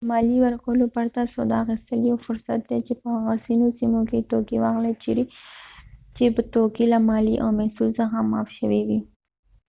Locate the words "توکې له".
6.53-6.99